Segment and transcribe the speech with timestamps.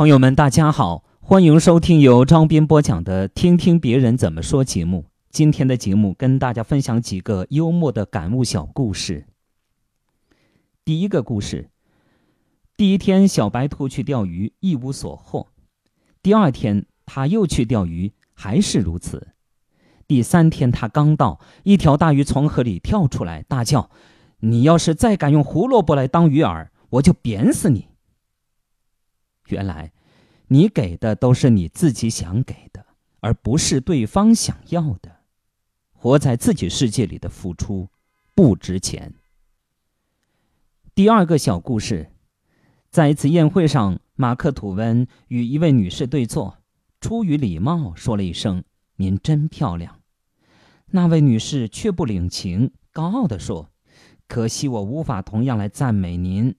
[0.00, 5.04] 朋友们，大家好，欢迎收听由张斌播讲的《听听别人怎么说》节目。
[5.28, 9.26] 今天的节目跟大家分享几个幽默的感悟小故事。
[10.86, 11.68] 第一个故事：
[12.78, 15.48] 第一天，小白兔去钓鱼，一无所获；
[16.22, 19.18] 第二天，他又去钓鱼，还是如此；
[20.06, 23.90] 第三天，他刚到，一条大鱼从河里跳出来，大叫
[24.40, 27.88] ：“你要是再敢用胡萝卜来当鱼饵，我就扁死你！”
[29.50, 29.92] 原来，
[30.48, 32.86] 你给的都是你自己想给的，
[33.20, 35.20] 而不是对方想要的。
[35.92, 37.88] 活在自己世界里的付出
[38.34, 39.14] 不值钱。
[40.94, 42.10] 第二个小故事，
[42.90, 46.58] 在一次宴会上，马克·吐温与一位女士对坐，
[47.00, 48.64] 出于礼貌说了一声
[48.96, 50.00] ：“您真漂亮。”
[50.92, 53.70] 那位女士却不领情，高傲地说
[54.26, 56.54] ：“可惜我无法同样来赞美您。”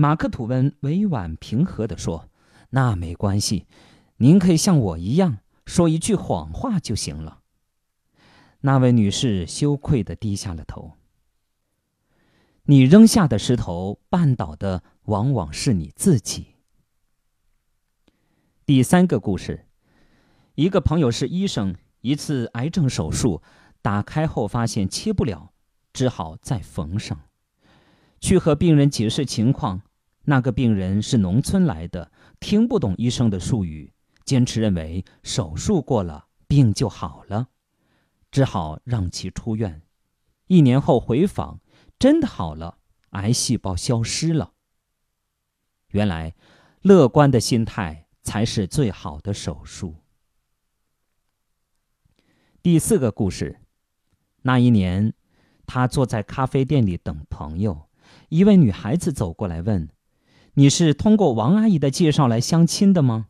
[0.00, 2.28] 马克·吐温委婉平和地说
[2.70, 3.66] ：“那没关系，
[4.18, 7.40] 您可以像我一样说一句谎话就行了。”
[8.62, 10.92] 那位女士羞愧地低下了头。
[12.66, 16.54] 你扔下的石头，绊倒的往往是你自己。
[18.64, 19.66] 第三个故事，
[20.54, 23.42] 一个朋友是医生，一次癌症手术
[23.82, 25.50] 打开后发现切不了，
[25.92, 27.22] 只好再缝上。
[28.20, 29.82] 去和病人解释情况。
[30.28, 33.94] 那个病人是农村来的，听不懂医生的术语，
[34.26, 37.48] 坚持认为手术过了病就好了，
[38.30, 39.80] 只好让其出院。
[40.48, 41.62] 一年后回访，
[41.98, 42.76] 真的好了，
[43.12, 44.52] 癌细胞消失了。
[45.92, 46.34] 原来，
[46.82, 49.94] 乐观的心态才是最好的手术。
[52.60, 53.62] 第四个故事，
[54.42, 55.14] 那一年，
[55.64, 57.88] 他坐在咖啡店里等朋友，
[58.28, 59.88] 一位女孩子走过来问。
[60.58, 63.28] 你是通过王阿姨的介绍来相亲的吗？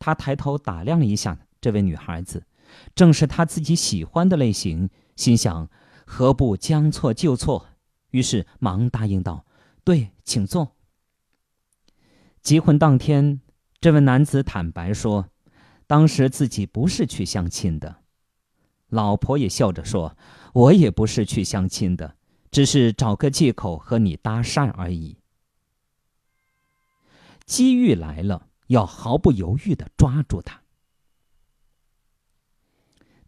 [0.00, 2.48] 他抬头打量了一下这位女孩子，
[2.96, 5.70] 正是他自己喜欢的类型，心想
[6.04, 7.68] 何不将错就错，
[8.10, 9.46] 于是忙答应道
[9.84, 10.74] ：“对，请坐。”
[12.42, 13.40] 结婚当天，
[13.80, 15.28] 这位男子坦白说，
[15.86, 17.98] 当时自己不是去相亲的，
[18.88, 20.16] 老婆也笑着说
[20.54, 22.16] ：“我也不是去相亲的，
[22.50, 25.18] 只是找个借口和你搭讪而已。”
[27.46, 30.62] 机遇来了，要毫不犹豫的抓住它。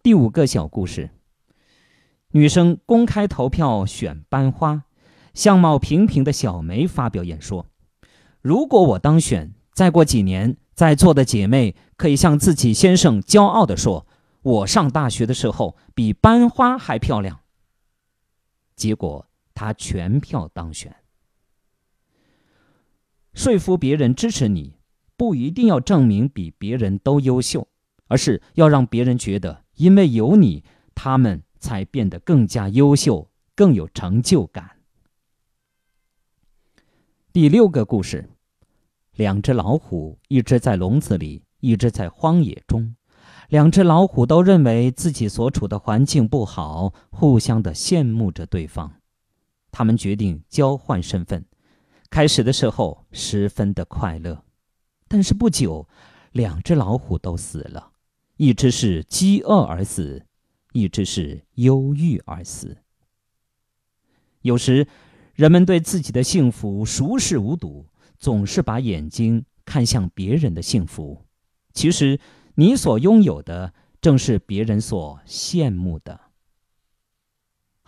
[0.03, 1.11] 第五个小故事：
[2.31, 4.85] 女生公开投票选班花，
[5.35, 7.67] 相貌平平的小梅发表演说
[8.41, 14.07] ：“如果我当选，再过几年，在座的姐妹可以向自己先生骄傲的说，
[14.43, 17.41] 我上大学的时候比班花还漂亮。”
[18.77, 20.97] 结果她全票当选。
[23.37, 24.79] 说服别人支持你，
[25.15, 27.69] 不一定要证明比别人都优秀，
[28.07, 30.65] 而是要让别人觉得，因为有你，
[30.95, 34.79] 他们才变得更加优秀，更有成就感。
[37.31, 38.31] 第六个故事：
[39.13, 42.97] 两只老虎，一只在笼子里，一只在荒野中。
[43.51, 48.95] 两只老虎都认为自己所处的环境不好，互相的羡慕着对方。
[49.71, 51.45] 他们决定交换身份。
[52.17, 54.43] 开始的时候十分的快乐，
[55.07, 55.87] 但是不久，
[56.33, 57.91] 两只老虎都死了，
[58.39, 60.25] 一只是饥饿而死，
[60.73, 62.79] 一只是忧郁而死。
[64.41, 64.89] 有时，
[65.35, 67.85] 人们对自己的幸福熟视无睹，
[68.17, 71.23] 总是把眼睛看向别人的幸福。
[71.75, 72.19] 其实，
[72.55, 76.19] 你所拥有的正是别人所羡慕的。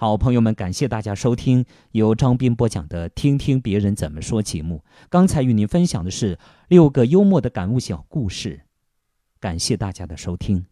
[0.00, 4.84] 好，朋友们，感谢大家收听由张斌播讲的《听听别人怎么说》节目。
[5.10, 6.38] 刚才与您分享的是
[6.68, 8.60] 六个幽默的感悟小故事，
[9.40, 10.66] 感谢大家的收听。